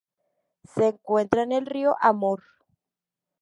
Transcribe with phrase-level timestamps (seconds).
[0.63, 2.41] Se encuentra en el río Amur.